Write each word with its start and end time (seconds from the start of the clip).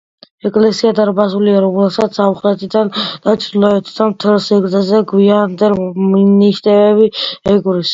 ეკლესია 0.49 0.93
დარბაზულია, 0.99 1.59
რომელსაც 1.65 2.17
სამხრეთიდან 2.21 2.91
და 3.27 3.37
ჩრდილოეთიდან 3.45 4.17
მთელ 4.17 4.43
სიგრძეზე 4.49 5.07
გვიანდელი 5.17 5.91
მინაშენები 6.13 7.17
ეკვრის. 7.57 7.87